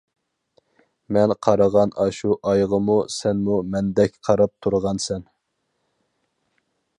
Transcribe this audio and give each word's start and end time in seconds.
مەن 1.17 1.33
قارىغان 1.47 1.93
ئاشۇ 2.03 2.37
ئايغىمۇ، 2.51 2.95
سەنمۇ 3.17 3.59
مەندەك 3.75 4.17
قاراپ 4.29 4.55
تۇرغانسەن. 4.67 5.29